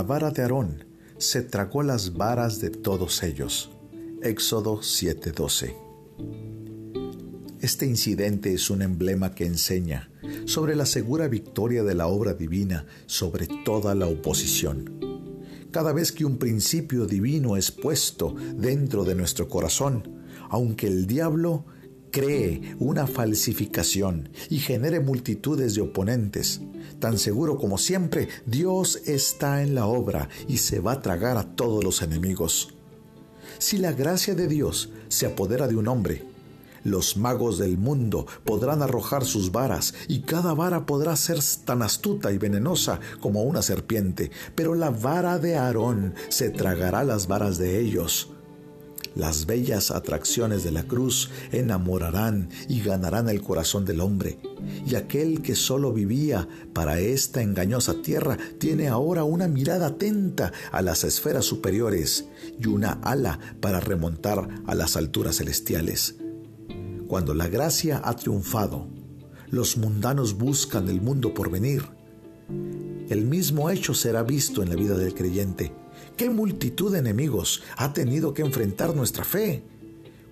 [0.00, 0.86] la vara de Aarón
[1.18, 3.70] se tragó las varas de todos ellos.
[4.22, 5.76] Éxodo 7:12.
[7.60, 10.10] Este incidente es un emblema que enseña
[10.46, 15.00] sobre la segura victoria de la obra divina sobre toda la oposición.
[15.70, 21.66] Cada vez que un principio divino es puesto dentro de nuestro corazón, aunque el diablo
[22.10, 26.60] cree una falsificación y genere multitudes de oponentes,
[26.98, 31.54] tan seguro como siempre, Dios está en la obra y se va a tragar a
[31.54, 32.74] todos los enemigos.
[33.58, 36.24] Si la gracia de Dios se apodera de un hombre,
[36.84, 42.32] los magos del mundo podrán arrojar sus varas y cada vara podrá ser tan astuta
[42.32, 47.80] y venenosa como una serpiente, pero la vara de Aarón se tragará las varas de
[47.80, 48.30] ellos.
[49.14, 54.38] Las bellas atracciones de la cruz enamorarán y ganarán el corazón del hombre,
[54.86, 60.80] y aquel que solo vivía para esta engañosa tierra tiene ahora una mirada atenta a
[60.80, 62.26] las esferas superiores
[62.58, 66.14] y una ala para remontar a las alturas celestiales.
[67.08, 68.86] Cuando la gracia ha triunfado,
[69.50, 71.82] los mundanos buscan el mundo por venir.
[73.08, 75.79] El mismo hecho será visto en la vida del creyente
[76.16, 79.62] ¿Qué multitud de enemigos ha tenido que enfrentar nuestra fe?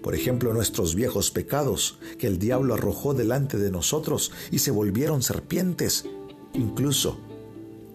[0.03, 5.23] Por ejemplo, nuestros viejos pecados que el diablo arrojó delante de nosotros y se volvieron
[5.23, 6.05] serpientes.
[6.55, 7.19] Incluso,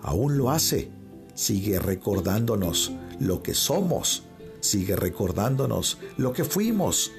[0.01, 0.91] aún lo hace.
[1.33, 4.23] Sigue recordándonos lo que somos.
[4.59, 7.11] Sigue recordándonos lo que fuimos.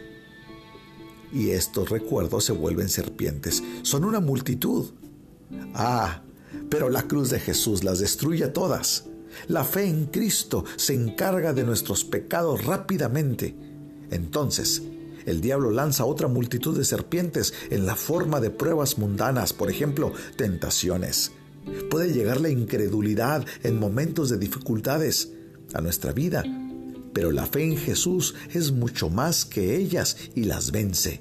[1.32, 3.62] Y estos recuerdos se vuelven serpientes.
[3.82, 4.91] Son una multitud.
[5.75, 6.22] Ah,
[6.69, 9.06] pero la cruz de Jesús las destruye todas.
[9.48, 13.54] La fe en Cristo se encarga de nuestros pecados rápidamente.
[14.10, 14.82] Entonces,
[15.26, 20.12] el diablo lanza otra multitud de serpientes en la forma de pruebas mundanas, por ejemplo,
[20.36, 21.32] tentaciones.
[21.91, 25.32] Puede llegar la incredulidad en momentos de dificultades
[25.72, 26.44] a nuestra vida,
[27.14, 31.20] pero la fe en Jesús es mucho más que ellas y las vence.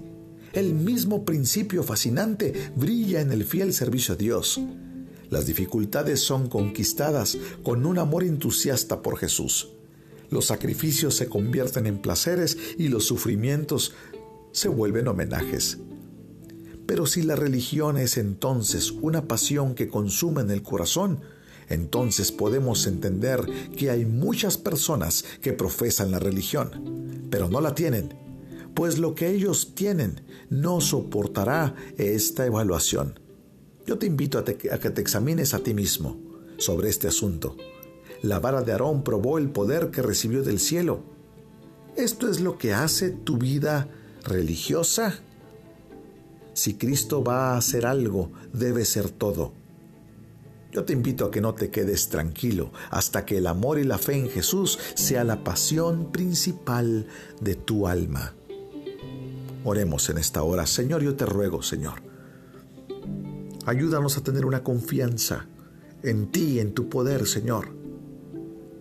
[0.52, 4.60] El mismo principio fascinante brilla en el fiel servicio a Dios.
[5.34, 9.70] Las dificultades son conquistadas con un amor entusiasta por Jesús.
[10.30, 13.96] Los sacrificios se convierten en placeres y los sufrimientos
[14.52, 15.80] se vuelven homenajes.
[16.86, 21.22] Pero si la religión es entonces una pasión que consume en el corazón,
[21.68, 23.44] entonces podemos entender
[23.76, 28.14] que hay muchas personas que profesan la religión, pero no la tienen,
[28.76, 30.22] pues lo que ellos tienen
[30.52, 33.23] no soportará esta evaluación.
[33.86, 36.18] Yo te invito a, que te examines a ti mismo
[36.58, 37.58] sobre este asunto.
[38.22, 41.04] La vara de Aarón probó el poder que recibió del cielo.
[41.98, 43.90] ¿Esto es lo que hace tu vida
[44.24, 45.20] religiosa?
[46.54, 49.52] Si Cristo va a hacer algo, debe ser todo.
[50.72, 53.98] Yo te invito a que no te quedes tranquilo hasta que el amor y la
[53.98, 57.08] fe en Jesús sea la pasión principal
[57.42, 58.34] de tu alma.
[59.66, 60.66] Oremos en esta hora.
[60.66, 62.13] Señor, yo te ruego, Señor
[63.66, 65.48] Ayúdanos a tener una confianza
[66.02, 67.70] en ti, en tu poder, Señor.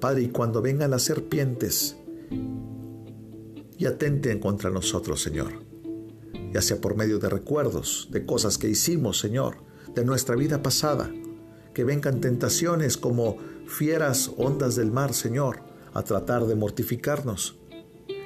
[0.00, 1.96] Padre, y cuando vengan las serpientes
[3.78, 5.52] y atenten contra nosotros, Señor,
[6.52, 9.58] ya sea por medio de recuerdos, de cosas que hicimos, Señor,
[9.94, 11.08] de nuestra vida pasada,
[11.72, 15.60] que vengan tentaciones como fieras ondas del mar, Señor,
[15.94, 17.56] a tratar de mortificarnos.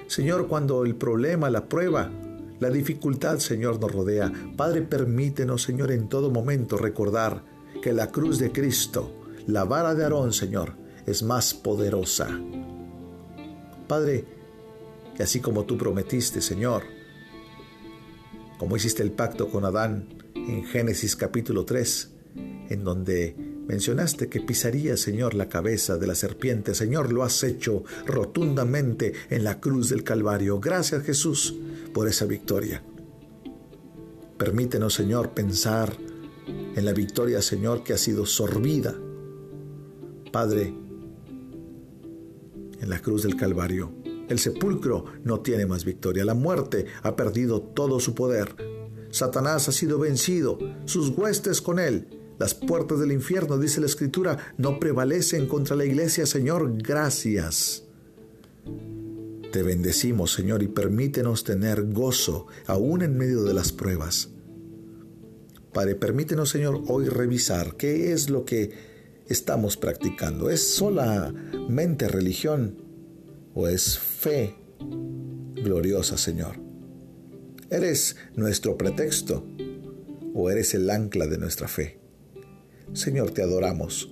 [0.06, 2.10] Señor, cuando el problema, la prueba,
[2.58, 4.32] la dificultad, Señor, nos rodea.
[4.56, 7.44] Padre, permítenos, Señor, en todo momento recordar
[7.82, 9.12] que la cruz de Cristo,
[9.46, 10.74] la vara de Aarón, Señor,
[11.06, 12.28] es más poderosa.
[13.86, 14.24] Padre,
[15.14, 16.84] que así como tú prometiste, Señor,
[18.58, 22.10] como hiciste el pacto con Adán en Génesis capítulo 3,
[22.70, 23.36] en donde
[23.68, 26.74] mencionaste que pisaría, Señor, la cabeza de la serpiente.
[26.74, 30.58] Señor, lo has hecho rotundamente en la cruz del Calvario.
[30.58, 31.54] Gracias, Jesús
[31.96, 32.84] por esa victoria.
[34.36, 35.96] Permítenos, Señor, pensar
[36.46, 38.94] en la victoria, Señor, que ha sido sorbida.
[40.30, 40.74] Padre,
[42.78, 43.94] en la cruz del Calvario,
[44.28, 46.26] el sepulcro no tiene más victoria.
[46.26, 48.54] La muerte ha perdido todo su poder.
[49.08, 52.34] Satanás ha sido vencido, sus huestes con él.
[52.38, 56.74] Las puertas del infierno, dice la Escritura, no prevalecen contra la iglesia, Señor.
[56.76, 57.85] Gracias.
[59.56, 64.28] Te bendecimos, Señor, y permítenos tener gozo aún en medio de las pruebas.
[65.72, 68.72] Padre, permítenos, Señor, hoy revisar qué es lo que
[69.28, 70.50] estamos practicando.
[70.50, 72.84] ¿Es solamente religión
[73.54, 74.56] o es fe
[75.54, 76.56] gloriosa, Señor?
[77.70, 79.46] ¿Eres nuestro pretexto
[80.34, 81.98] o eres el ancla de nuestra fe?
[82.92, 84.10] Señor, te adoramos.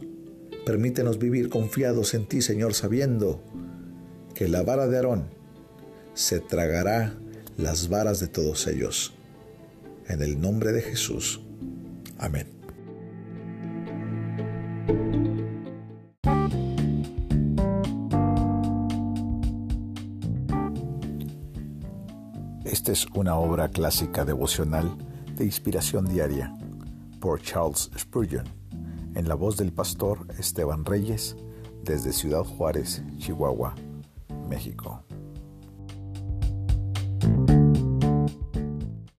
[0.64, 3.44] Permítenos vivir confiados en ti, Señor, sabiendo
[4.34, 5.24] que la vara de Aarón
[6.14, 7.14] se tragará
[7.56, 9.14] las varas de todos ellos.
[10.08, 11.40] En el nombre de Jesús.
[12.18, 12.48] Amén.
[22.64, 24.96] Esta es una obra clásica devocional
[25.36, 26.54] de inspiración diaria
[27.20, 28.44] por Charles Spurgeon,
[29.14, 31.36] en la voz del pastor Esteban Reyes,
[31.82, 33.74] desde Ciudad Juárez, Chihuahua,
[34.54, 35.02] México.